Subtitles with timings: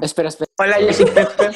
[0.00, 0.50] Espera, espera.
[0.58, 1.50] Hola, yo soy Pepe.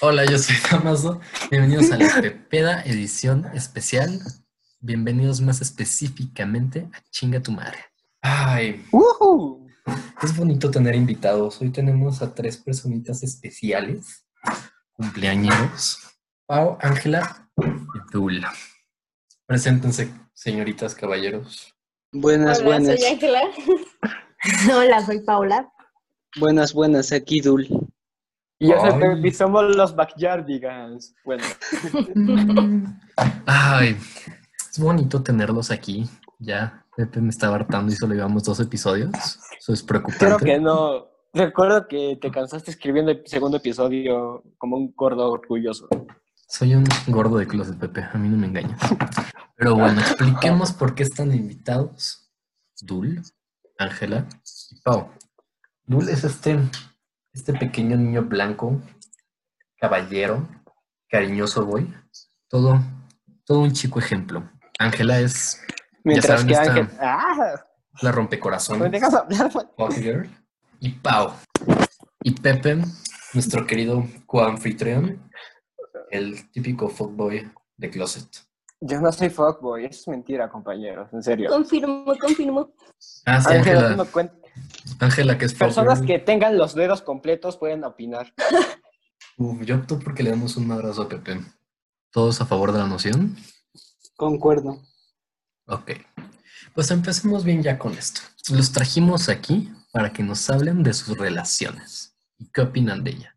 [0.00, 1.20] Hola, yo soy Damaso.
[1.50, 4.20] Bienvenidos a la Pepeda edición especial.
[4.80, 7.78] Bienvenidos más específicamente a Chinga tu madre.
[8.22, 9.66] Ay, ¡Woohoo!
[10.22, 11.60] es bonito tener invitados.
[11.60, 14.24] Hoy tenemos a tres personitas especiales,
[14.92, 15.98] cumpleañeros.
[16.46, 18.44] Pau, Ángela y Dul.
[19.46, 21.74] Preséntense, señoritas, caballeros.
[22.12, 23.00] Buenas, Hola, buenas.
[23.00, 23.42] soy Ángela.
[24.76, 25.70] Hola, soy Paula.
[26.36, 27.12] Buenas, buenas.
[27.12, 27.66] Aquí Dul.
[28.58, 29.00] Y yo soy Ay.
[29.00, 31.14] Pepe y somos los Backyardigans.
[31.24, 31.44] Bueno,
[33.46, 33.96] Ay,
[34.70, 36.08] es bonito tenerlos aquí.
[36.38, 39.10] Ya, Pepe me estaba hartando y solo llevamos dos episodios.
[39.58, 40.24] Eso es preocupante.
[40.24, 41.08] creo que no.
[41.32, 45.88] Recuerdo que te cansaste escribiendo el segundo episodio como un gordo orgulloso.
[46.48, 48.04] Soy un gordo de closet, Pepe.
[48.12, 48.78] A mí no me engañas.
[49.56, 52.30] Pero bueno, expliquemos por qué están invitados
[52.80, 53.22] Dul,
[53.78, 54.28] Ángela
[54.70, 55.10] y Pau.
[55.86, 56.58] Dul es este,
[57.32, 58.80] este pequeño niño blanco,
[59.78, 60.48] caballero,
[61.08, 61.92] cariñoso boy.
[62.48, 62.80] Todo,
[63.44, 64.48] todo un chico ejemplo.
[64.78, 65.60] Ángela es
[66.04, 66.88] Mientras saben, que esta- Ángel.
[67.00, 67.64] ¡Ah!
[68.02, 68.90] la ¿Me rompecorazones.
[68.90, 69.54] dejas hablar?
[69.54, 69.68] man?
[69.76, 70.28] Pop Girl.
[70.80, 71.32] Y Pau.
[72.22, 72.82] Y Pepe,
[73.34, 75.30] nuestro querido coanfitrión,
[76.10, 78.26] el típico fuckboy de closet.
[78.80, 81.48] Yo no soy fuckboy, eso es mentira, compañeros, en serio.
[81.50, 82.74] Confirmo, confirmo.
[83.26, 83.96] Ah, sí, Ángela,
[85.00, 85.38] Ángela.
[85.38, 85.54] que es.
[85.54, 88.32] Personas que tengan los dedos completos pueden opinar.
[89.36, 91.40] Uf, yo opto porque le damos un abrazo a Pepe.
[92.10, 93.36] ¿Todos a favor de la noción?
[94.16, 94.80] Concuerdo.
[95.66, 95.92] Ok.
[96.74, 98.20] Pues empecemos bien ya con esto.
[98.50, 102.16] Los trajimos aquí para que nos hablen de sus relaciones.
[102.38, 103.36] ¿Y qué opinan de ella?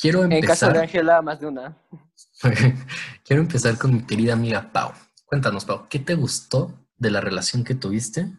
[0.00, 0.72] Quiero En caso empezar.
[0.74, 1.78] de Ángela, más de una.
[3.24, 4.92] Quiero empezar con mi querida amiga Pau.
[5.24, 8.30] Cuéntanos, Pau, ¿qué te gustó de la relación que tuviste?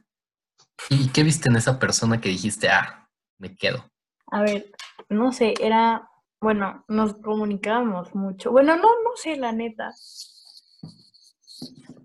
[0.90, 3.86] ¿Y qué viste en esa persona que dijiste, ah, me quedo?
[4.32, 4.72] A ver,
[5.10, 6.10] no sé, era,
[6.40, 8.52] bueno, nos comunicábamos mucho.
[8.52, 9.92] Bueno, no, no sé, la neta.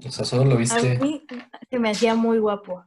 [0.07, 0.99] O sea, solo lo A viste.
[1.01, 1.27] mí
[1.71, 2.85] se me hacía muy guapo.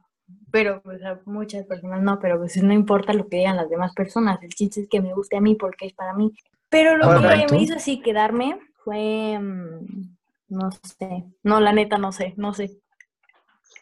[0.50, 3.92] Pero pues a muchas personas no, pero pues no importa lo que digan las demás
[3.94, 4.42] personas.
[4.42, 6.32] El chiste es que me guste a mí porque es para mí.
[6.68, 7.54] Pero lo Ahora, ¿y que tú?
[7.56, 10.16] me hizo así quedarme fue, mm,
[10.48, 12.80] no sé, no, la neta no sé, no sé.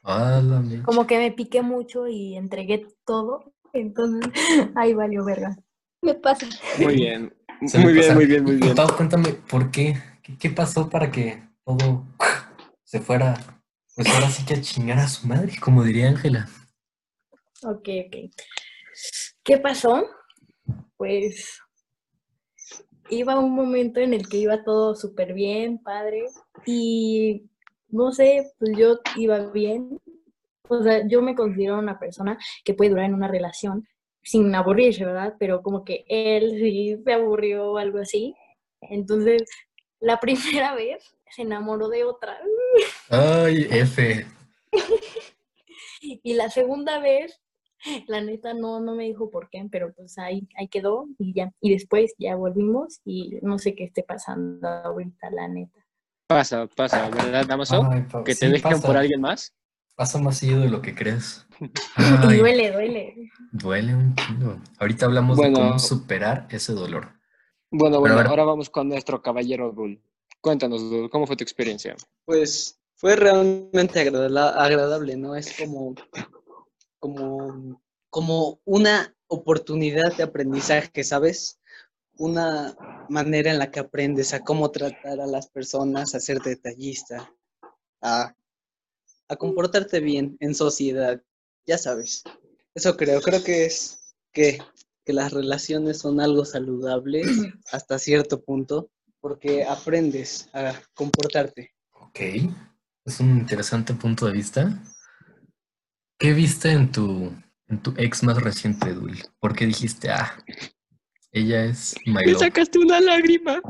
[0.04, 0.42] Ah,
[0.84, 4.20] como que me piqué mucho y entregué todo, entonces
[4.76, 5.56] ahí valió verga.
[6.02, 6.46] Me pasa.
[6.80, 7.32] Muy bien.
[7.66, 8.14] Se Muy bien, pasa.
[8.16, 8.74] muy bien, muy bien.
[8.74, 9.96] Pau, cuéntame, ¿por qué?
[10.22, 10.36] qué?
[10.36, 12.04] qué pasó para que todo
[12.82, 13.34] se fuera?
[13.94, 16.48] Pues ahora sí que a chingar a su madre, como diría Ángela.
[17.62, 18.16] Ok, ok.
[19.44, 20.04] ¿Qué pasó?
[20.96, 21.60] Pues
[23.10, 26.24] iba un momento en el que iba todo súper bien, padre,
[26.66, 27.50] y
[27.92, 30.00] no sé, pues yo iba bien.
[30.68, 33.86] O sea, yo me considero una persona que puede durar en una relación
[34.22, 35.34] sin aburrirse, ¿verdad?
[35.38, 38.34] Pero como que él sí se aburrió o algo así.
[38.80, 39.42] Entonces,
[40.00, 42.38] la primera vez se enamoró de otra.
[43.08, 44.26] Ay, F.
[46.04, 47.40] Y la segunda vez,
[48.08, 51.52] la neta no, no me dijo por qué, pero pues ahí, ahí quedó y ya.
[51.60, 55.81] Y después ya volvimos y no sé qué esté pasando ahorita, la neta.
[56.34, 57.82] Pasa, pasa, ¿verdad, Damaso?
[57.90, 58.86] Ay, que sí te dejen pasa.
[58.86, 59.52] por alguien más.
[59.94, 61.46] Pasa más seguido de lo que crees.
[61.60, 63.30] Y Ay, duele, duele.
[63.52, 64.58] duele un kilo.
[64.78, 65.58] Ahorita hablamos Bueno.
[65.58, 67.12] de cómo superar ese dolor.
[67.70, 68.26] Bueno, Pero bueno, ver.
[68.26, 70.02] ahora vamos con nuestro caballero Bull.
[70.40, 71.94] Cuéntanos, Dul, ¿cómo fue tu experiencia?
[72.24, 75.36] Pues fue realmente agrada- agradable, ¿no?
[75.36, 75.94] Es como,
[76.98, 81.60] como, como una oportunidad de aprendizaje, ¿sabes?
[82.18, 82.76] Una
[83.08, 87.32] manera en la que aprendes a cómo tratar a las personas, a ser detallista,
[88.00, 88.34] a,
[89.28, 91.22] a comportarte bien en sociedad,
[91.66, 92.22] ya sabes.
[92.74, 94.58] Eso creo, creo que es que,
[95.04, 97.22] que las relaciones son algo saludable
[97.72, 98.90] hasta cierto punto,
[99.20, 101.72] porque aprendes a comportarte.
[101.92, 102.20] Ok,
[103.04, 104.82] es un interesante punto de vista.
[106.18, 107.32] ¿Qué viste en tu,
[107.68, 109.18] en tu ex más reciente, Dul?
[109.40, 110.38] ¿Por qué dijiste, ah,
[111.32, 112.40] ella es my Me love"?
[112.40, 113.60] sacaste una lágrima.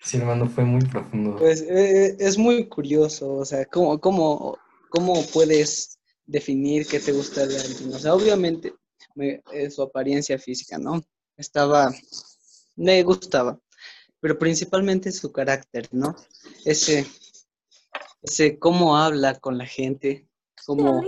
[0.00, 1.36] Sí, hermano, fue muy profundo.
[1.38, 4.58] Pues eh, es muy curioso, o sea, ¿cómo, cómo,
[4.90, 7.92] cómo puedes definir qué te gusta de alguien?
[7.94, 8.74] O sea, obviamente
[9.14, 11.02] me- eh, su apariencia física, ¿no?
[11.36, 11.92] Estaba,
[12.76, 13.58] me gustaba,
[14.20, 16.14] pero principalmente su carácter, ¿no?
[16.66, 17.06] Ese,
[18.22, 20.28] ese cómo habla con la gente,
[20.66, 21.02] cómo,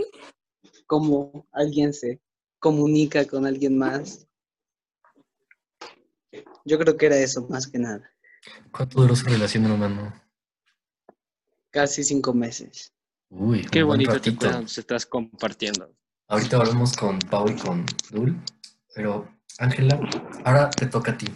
[0.86, 2.20] cómo alguien se
[2.58, 4.25] comunica con alguien más.
[6.66, 8.10] Yo creo que era eso, más que nada.
[8.72, 10.12] ¿Cuánto duró su relación, hermano?
[11.70, 12.92] Casi cinco meses.
[13.30, 14.60] Uy, Qué un buen bonito te ratito.
[14.62, 15.94] nos estás compartiendo.
[16.28, 18.36] Ahorita volvemos con Pau y con Dul.
[18.94, 19.28] Pero,
[19.58, 20.00] Ángela,
[20.44, 21.26] ahora te toca a ti.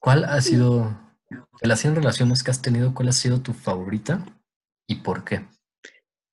[0.00, 0.98] ¿Cuál ha sido,
[1.30, 4.24] de las 100 relaciones que has tenido, cuál ha sido tu favorita
[4.88, 5.46] y por qué?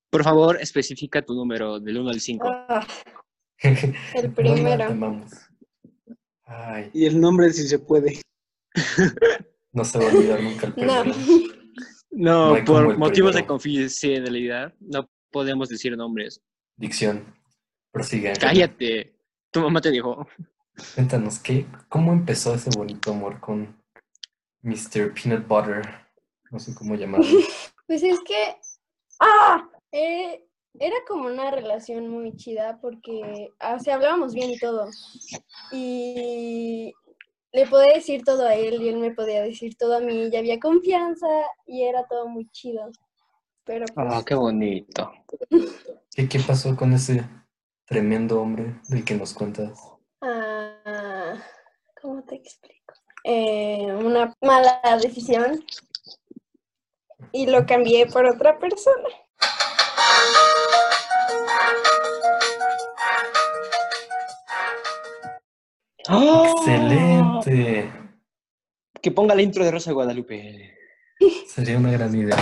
[0.09, 2.47] Por favor, especifica tu número del 1 al 5.
[2.69, 2.87] Ah,
[3.59, 5.25] el No primero.
[6.55, 8.21] Ay, Y el nombre si se puede.
[9.71, 11.01] no se va a olvidar nunca el No.
[11.03, 11.53] primero.
[12.11, 16.41] No, por motivos de confidencialidad no podemos decir nombres.
[16.77, 17.25] Dicción.
[17.91, 18.33] Prosigue.
[18.39, 19.15] Cállate.
[19.51, 20.27] Tu mamá te dijo.
[20.95, 23.75] Cuéntanos, ¿qué, ¿cómo empezó ese bonito amor con
[24.61, 25.13] Mr.
[25.13, 25.81] Peanut Butter?
[26.51, 27.25] No sé cómo llamarlo.
[27.85, 28.55] Pues es que,
[29.19, 30.47] ah, eh,
[30.79, 34.89] era como una relación muy chida porque, ah, o sea, hablábamos bien y todo.
[35.71, 36.93] Y
[37.51, 40.35] le podía decir todo a él y él me podía decir todo a mí y
[40.35, 41.27] había confianza
[41.67, 42.89] y era todo muy chido.
[43.63, 45.11] Pero pues, Ah, qué bonito.
[46.15, 47.23] ¿Qué, qué pasó con ese
[47.85, 49.79] tremendo hombre del que nos cuentas?
[50.21, 51.35] ah,
[52.01, 52.93] ¿cómo te explico?
[53.23, 55.63] Eh, una mala decisión
[57.31, 59.07] y lo cambié por otra persona.
[66.09, 67.91] ¡Excelente!
[69.01, 70.77] Que ponga la intro de Rosa de Guadalupe.
[71.47, 72.37] Sería una gran idea.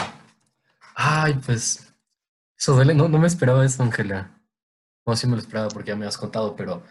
[0.96, 1.94] Ay, pues.
[2.58, 2.94] Eso duele.
[2.94, 4.40] No, no me esperaba eso, Ángela.
[5.06, 6.84] No, sí me lo esperaba porque ya me has contado, pero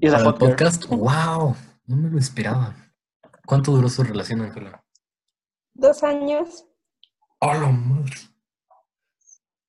[0.00, 1.54] Y para el podcast, wow,
[1.86, 2.74] no me lo esperaba.
[3.46, 4.84] ¿Cuánto duró su relación, Ángela?
[5.74, 6.66] Dos años.
[7.38, 8.29] ¡Hola, madre!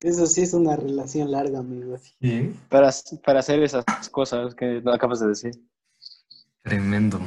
[0.02, 2.16] Eso sí es una relación larga, amigos.
[2.20, 2.56] ¿Sí?
[2.70, 2.90] Para,
[3.24, 5.52] para hacer esas cosas que acabas de decir.
[6.64, 7.20] Tremendo.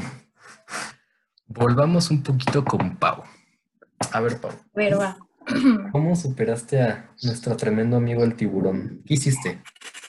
[1.47, 3.23] Volvamos un poquito con Pau.
[4.13, 5.17] A ver, Pau, Pero va.
[5.93, 9.03] ¿cómo superaste a nuestro tremendo amigo el tiburón?
[9.07, 9.63] ¿Qué hiciste?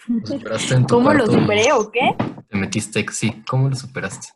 [0.08, 2.16] ¿Lo superaste en tu ¿Cómo lo superé o qué?
[2.48, 4.30] ¿Te metiste, sí, cómo lo superaste?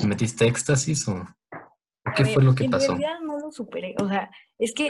[0.00, 1.16] ¿Te metiste éxtasis o
[2.04, 2.88] A qué ver, fue lo que en pasó?
[2.92, 3.94] realidad no lo superé.
[4.00, 4.88] O sea, es que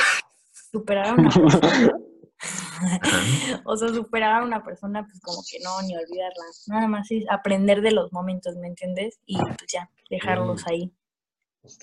[0.70, 1.17] superar a.
[3.64, 6.44] o sea, superar a una persona, pues como que no, ni olvidarla.
[6.67, 9.19] Nada más es aprender de los momentos, ¿me entiendes?
[9.26, 10.93] Y pues ya, dejarlos ahí.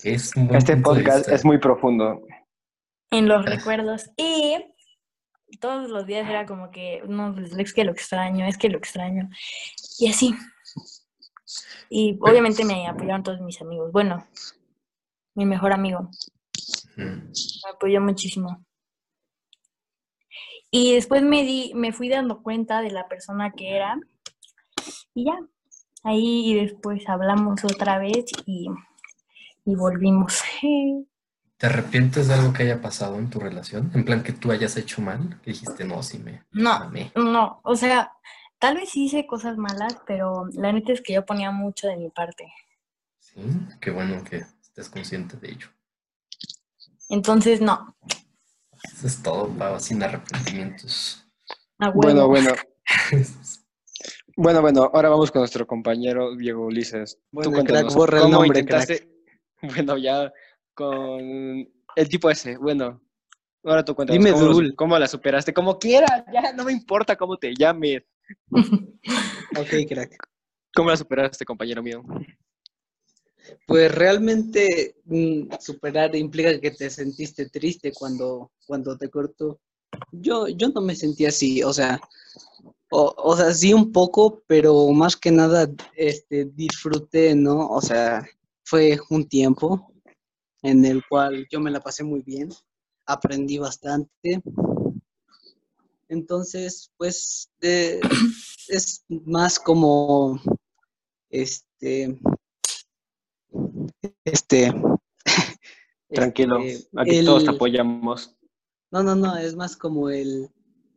[0.02, 2.22] Es Este podcast es muy profundo.
[3.10, 3.50] En los Ah.
[3.50, 4.10] recuerdos.
[4.16, 4.56] Y
[5.60, 8.78] todos los días era como que, no, pues es que lo extraño, es que lo
[8.78, 9.28] extraño.
[9.98, 10.34] Y así.
[11.88, 13.92] Y obviamente me apoyaron todos mis amigos.
[13.92, 14.26] Bueno,
[15.34, 16.10] mi mejor amigo.
[16.96, 18.64] Me apoyó muchísimo.
[20.70, 23.98] Y después me di, me fui dando cuenta de la persona que era.
[25.14, 25.38] Y ya.
[26.04, 28.68] Ahí y después hablamos otra vez y,
[29.64, 30.42] y volvimos.
[31.58, 33.90] ¿Te arrepientes de algo que haya pasado en tu relación?
[33.94, 37.12] En plan que tú hayas hecho mal, que dijiste, no, sí me No, amé.
[37.14, 38.12] no, o sea,
[38.58, 41.96] tal vez sí hice cosas malas, pero la neta es que yo ponía mucho de
[41.96, 42.52] mi parte.
[43.18, 43.42] Sí,
[43.78, 45.68] qué bueno que estés consciente de ello.
[47.08, 47.96] Entonces, no,
[48.96, 51.24] Eso es todo, Pau, sin arrepentimientos.
[51.78, 52.28] a Bueno, huevo.
[52.28, 52.50] bueno.
[54.38, 57.18] Bueno, bueno, ahora vamos con nuestro compañero Diego Ulises.
[57.32, 59.08] Bueno, Tú cuéntanos, crack, borra el ¿cómo nombre, intentaste?
[59.62, 60.30] Bueno, ya
[60.74, 61.18] con
[61.96, 63.00] el tipo ese, bueno.
[63.64, 64.74] Ahora tú cuéntanos, Dime, ¿cómo, lo- Dul.
[64.76, 65.54] cómo la superaste?
[65.54, 68.02] Como quieras, ya no me importa cómo te llames.
[69.58, 70.16] Ok, crack.
[70.74, 72.02] ¿Cómo la superaste, compañero mío?
[73.66, 79.60] Pues realmente mm, superar implica que te sentiste triste cuando, cuando te cortó.
[80.12, 82.00] Yo, yo no me sentí así, o sea,
[82.90, 87.68] o, o sea, sí un poco, pero más que nada este, disfruté, ¿no?
[87.68, 88.26] O sea,
[88.64, 89.92] fue un tiempo
[90.62, 92.50] en el cual yo me la pasé muy bien,
[93.06, 94.42] aprendí bastante.
[96.08, 100.40] Entonces, pues, es más como,
[101.30, 102.18] este,
[104.24, 104.72] este,
[106.08, 108.36] Tranquilo, este, aquí todos te apoyamos.
[108.90, 110.48] No, no, no, es más como el,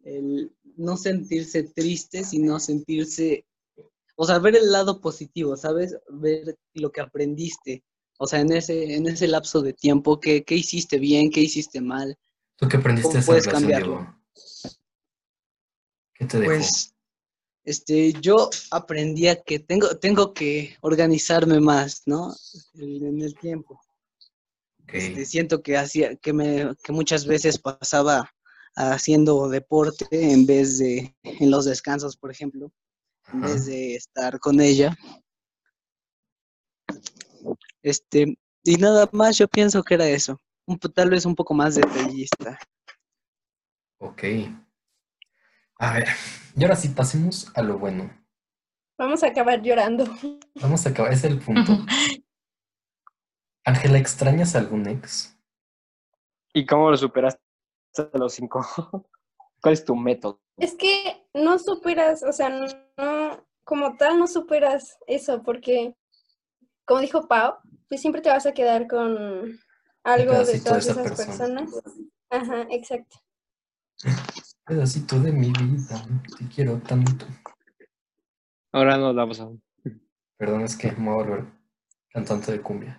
[0.04, 3.46] el no sentirse triste, sino sentirse,
[4.16, 5.98] o sea, ver el lado positivo, ¿sabes?
[6.10, 7.84] Ver lo que aprendiste.
[8.20, 11.82] O sea, en ese, en ese lapso de tiempo, ¿qué, qué hiciste bien, qué hiciste
[11.82, 12.18] mal?
[12.58, 13.96] ¿Tú qué aprendiste ¿Cómo puedes relación, cambiarlo?
[13.96, 14.80] Diego?
[16.14, 16.52] ¿Qué te dejó?
[16.52, 16.96] Pues,
[17.64, 22.34] este, yo aprendí a que tengo, tengo que organizarme más, ¿no?
[22.74, 23.82] En el tiempo.
[24.84, 24.94] Ok.
[24.94, 28.32] Este, siento que hacía, que me, que muchas veces pasaba
[28.76, 32.72] haciendo deporte en vez de en los descansos, por ejemplo,
[33.34, 34.98] en vez de estar con ella.
[37.82, 40.40] Este, y nada más yo pienso que era eso.
[40.66, 42.60] Un, tal vez un poco más detallista.
[44.00, 44.24] Ok.
[45.80, 46.10] A ver,
[46.58, 48.12] y ahora sí pasemos a lo bueno.
[48.98, 50.06] Vamos a acabar llorando.
[50.56, 51.72] Vamos a acabar, ese es el punto.
[53.64, 55.38] Ángela, ¿extrañas a algún ex?
[56.54, 57.40] ¿Y cómo lo superaste
[57.98, 58.66] a los cinco?
[59.62, 60.42] ¿Cuál es tu método?
[60.58, 65.96] Es que no superas, o sea, no, como tal no superas eso, porque,
[66.84, 67.56] como dijo Pau,
[67.88, 69.58] pues siempre te vas a quedar con
[70.04, 71.62] algo de todas esa esas persona.
[71.62, 71.84] personas.
[72.30, 73.18] Ajá, exacto.
[74.70, 76.06] Pedacito de mi vida,
[76.38, 77.26] te quiero tanto.
[78.72, 79.50] Ahora nos vamos a...
[80.38, 81.46] Perdón, es que me voy a volver
[82.12, 82.96] cantante de cumbia.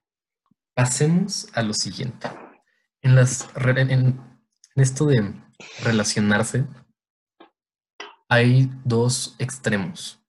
[0.74, 2.28] Pasemos a lo siguiente.
[3.02, 4.20] En, las, en, en
[4.74, 5.32] esto de
[5.84, 6.66] relacionarse,
[8.28, 10.20] hay dos extremos.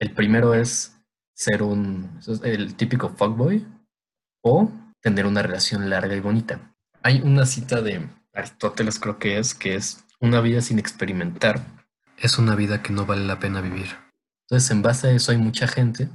[0.00, 1.00] El primero es
[1.34, 3.64] ser un, el típico fuckboy
[4.42, 6.74] o tener una relación larga y bonita.
[7.00, 11.60] Hay una cita de Aristóteles, creo que es, que es una vida sin experimentar
[12.18, 13.88] es una vida que no vale la pena vivir.
[14.42, 16.08] Entonces, en base a eso, hay mucha gente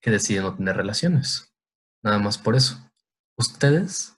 [0.00, 1.54] que decide no tener relaciones.
[2.02, 2.78] Nada más por eso.
[3.36, 4.16] ¿Ustedes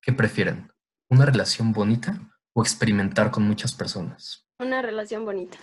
[0.00, 0.72] qué prefieren?
[1.08, 2.18] ¿Una relación bonita
[2.54, 4.46] o experimentar con muchas personas?
[4.58, 5.58] Una relación bonita.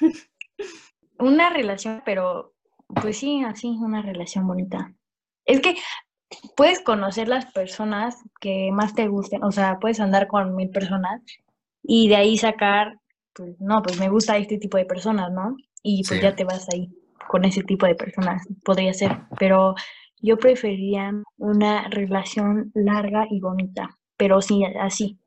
[1.18, 2.54] Una relación, pero
[2.88, 4.92] pues sí, así, una relación bonita.
[5.44, 5.76] Es que
[6.56, 11.22] puedes conocer las personas que más te gusten, o sea, puedes andar con mil personas
[11.84, 12.98] y de ahí sacar,
[13.34, 15.56] pues no, pues me gusta este tipo de personas, ¿no?
[15.82, 16.20] Y pues Sí.
[16.20, 16.88] ya te vas ahí
[17.28, 19.74] con ese tipo de personas, podría ser, pero
[20.22, 25.18] yo preferiría una relación larga y bonita, pero sí, así,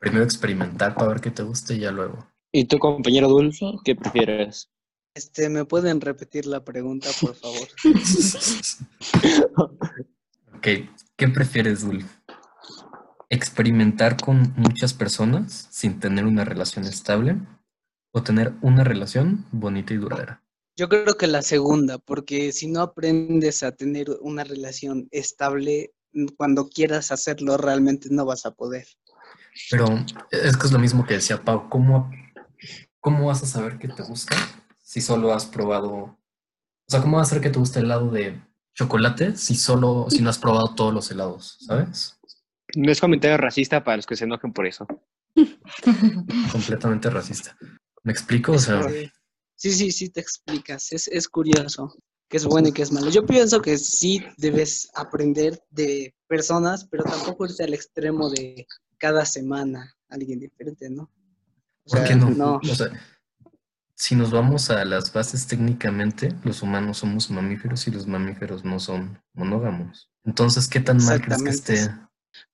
[0.00, 2.24] Primero experimentar para ver qué te gusta y ya luego.
[2.52, 3.52] ¿Y tu compañero Dul?
[3.52, 3.76] sí.
[3.84, 4.70] ¿Qué prefieres?
[5.14, 7.66] Este, ¿me pueden repetir la pregunta, por favor?
[10.54, 10.66] ok,
[11.16, 12.04] ¿qué prefieres, Dul?
[13.30, 17.36] ¿Experimentar con muchas personas sin tener una relación estable
[18.12, 20.42] o tener una relación bonita y duradera?
[20.76, 25.92] Yo creo que la segunda, porque si no aprendes a tener una relación estable,
[26.36, 28.86] cuando quieras hacerlo realmente no vas a poder.
[29.70, 29.86] Pero
[30.30, 32.10] es que es lo mismo que decía Pau, ¿cómo,
[33.00, 34.36] cómo vas a saber que te gusta
[34.82, 36.16] si solo has probado, o
[36.86, 38.40] sea, cómo vas a saber que te gusta el helado de
[38.74, 42.17] chocolate si solo, si no has probado todos los helados, ¿sabes?
[42.76, 44.86] No es comentario racista para los que se enojen por eso.
[46.52, 47.56] Completamente racista.
[48.02, 48.52] ¿Me explico?
[48.52, 49.12] O sea, Este,
[49.58, 50.92] Sí, sí, sí, te explicas.
[50.92, 51.92] Es, es curioso
[52.28, 53.10] qué es bueno y qué es malo.
[53.10, 59.24] Yo pienso que sí debes aprender de personas, pero tampoco irte al extremo de cada
[59.24, 61.10] semana alguien diferente, ¿no?
[61.82, 62.30] O ¿por sea, qué no?
[62.30, 62.60] no.
[62.62, 62.88] O sea,
[63.96, 68.78] si nos vamos a las bases técnicamente, los humanos somos mamíferos y los mamíferos no
[68.78, 70.08] son monógamos.
[70.24, 71.90] Entonces, ¿qué tan mal crees que esté?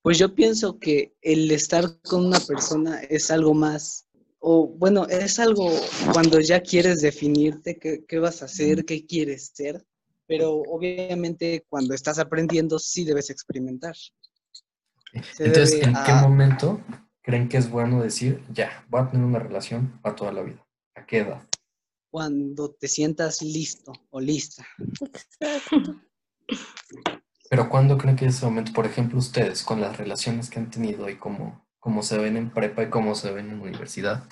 [0.03, 4.07] Pues yo pienso que el estar con una persona es algo más,
[4.39, 5.71] o bueno, es algo
[6.13, 9.85] cuando ya quieres definirte qué, qué vas a hacer, qué quieres ser,
[10.27, 13.97] pero obviamente cuando estás aprendiendo sí debes experimentar.
[13.97, 16.81] Se Entonces, debe ¿en qué momento
[17.23, 20.67] creen que es bueno decir, ya, voy a tener una relación para toda la vida?
[20.95, 21.43] ¿A qué edad?
[22.11, 24.67] Cuando te sientas listo o lista.
[25.01, 26.01] Exacto.
[27.51, 28.73] Pero ¿cuándo creen que es ese momento?
[28.73, 32.51] Por ejemplo, ustedes, con las relaciones que han tenido y cómo, cómo se ven en
[32.51, 34.25] prepa y cómo se ven en universidad,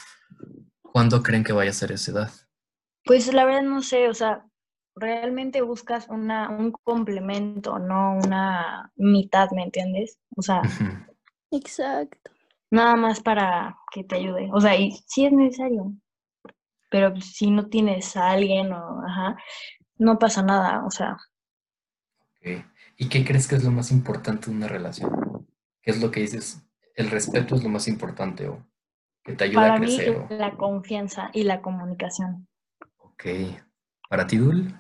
[0.83, 2.31] ¿cuándo creen que vaya a ser esa edad?
[3.04, 4.45] Pues la verdad no sé, o sea,
[4.95, 10.19] realmente buscas una, un complemento, no una mitad, ¿me entiendes?
[10.37, 10.62] O sea.
[11.50, 12.31] Exacto.
[12.71, 14.49] nada más para que te ayude.
[14.52, 15.92] O sea, y sí es necesario,
[16.90, 19.37] pero si no tienes a alguien o, ajá,
[19.99, 21.19] no pasa nada, o sea,
[22.42, 22.64] Ok.
[23.02, 25.44] ¿Y qué crees que es lo más importante de una relación?
[25.82, 26.62] ¿Qué es lo que dices?
[26.94, 28.64] El respeto es lo más importante o
[29.25, 30.16] que te ayuda para a mí crecer.
[30.18, 32.47] o- la confianza y la comunicación.
[32.99, 33.25] Ok.
[34.09, 34.73] ¿Para ti, Dul?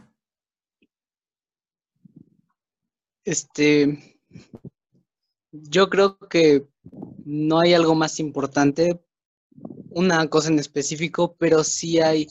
[3.24, 4.20] Este,
[5.50, 6.68] yo creo que
[7.24, 9.04] no hay algo más importante,
[9.90, 12.28] una cosa en específico, pero sí hay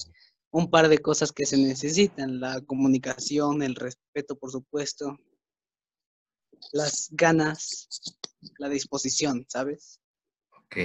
[0.51, 5.17] un par de cosas que se necesitan, la comunicación, el respeto, por supuesto,
[6.71, 7.87] las ganas,
[8.57, 9.99] la disposición, ¿sabes?
[10.65, 10.77] Ok.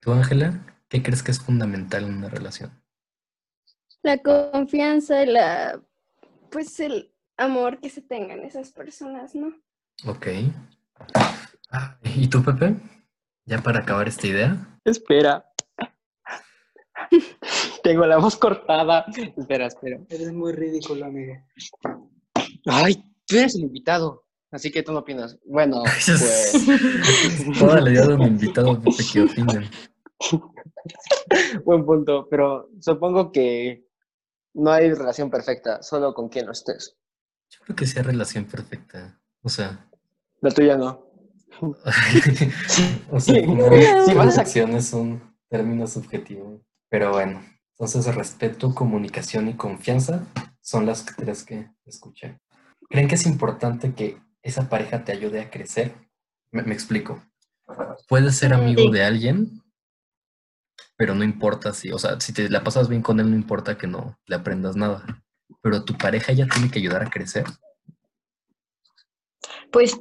[0.00, 0.66] ¿Tú, Ángela?
[0.88, 2.82] ¿Qué crees que es fundamental en una relación?
[4.02, 5.80] La confianza y la,
[6.50, 9.54] pues el amor que se tengan esas personas, ¿no?
[10.06, 10.26] Ok.
[11.70, 12.74] Ah, ¿Y tú, Pepe?
[13.44, 14.78] Ya para acabar esta idea.
[14.84, 15.44] Espera.
[17.82, 19.06] Tengo la voz cortada.
[19.36, 19.98] Espera, espera.
[20.08, 21.34] Eres muy ridículo, amigo.
[22.66, 24.24] Ay, tú eres el invitado.
[24.50, 25.38] Así que tú no opinas.
[25.46, 26.52] Bueno, pues.
[27.58, 29.70] Toda la idea de un invitado Pepe que opinen.
[31.64, 33.86] Buen punto, pero supongo que
[34.54, 36.96] no hay relación perfecta, solo con quien no estés.
[37.50, 39.18] Yo creo que sea relación perfecta.
[39.42, 39.88] O sea,
[40.40, 41.06] La tuya no.
[43.10, 46.60] o sea, como a- perfección es un término subjetivo.
[46.88, 50.26] Pero bueno, entonces respeto, comunicación y confianza
[50.60, 52.38] son las tres que escuché.
[52.88, 55.94] ¿Creen que es importante que esa pareja te ayude a crecer?
[56.50, 57.22] Me, me explico.
[58.08, 58.90] Puedes ser amigo Sí.
[58.90, 59.62] de alguien,
[60.96, 63.78] pero no importa si, o sea, si te la pasas bien con él, no importa
[63.78, 65.04] que no le aprendas nada.
[65.62, 67.44] Pero tu pareja ya tiene que ayudar a crecer.
[69.70, 69.98] Pues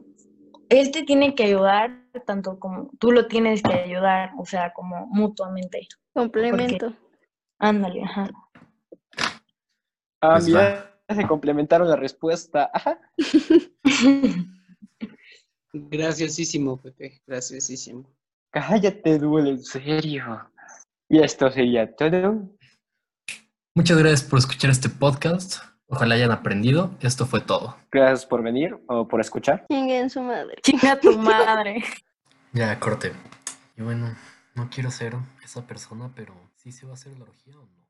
[0.70, 5.08] él te tiene que ayudar tanto como tú lo tienes que ayudar, o sea, como
[5.08, 5.88] mutuamente.
[6.14, 6.94] Complemento.
[7.58, 8.30] Ándale, ajá.
[10.22, 12.70] Ah, Pues mira, se complementaron la respuesta.
[12.74, 13.00] Ajá.
[15.74, 17.22] Graciosísimo, Pepe.
[17.26, 18.10] Graciosísimo.
[18.52, 20.50] Cállate, duele, en serio.
[21.08, 22.50] Y esto sería todo.
[23.74, 25.64] Muchas gracias por escuchar este podcast.
[25.88, 26.92] Ojalá hayan aprendido.
[27.02, 27.78] Esto fue todo.
[27.92, 29.66] Gracias por venir o por escuchar.
[29.70, 30.56] Chinguen su madre.
[30.62, 31.84] Chinga tu madre.
[32.54, 33.14] Ya, corte.
[33.78, 34.16] Y bueno,
[34.56, 37.81] no quiero ser esa persona, pero sí se va a hacer la orgía o no.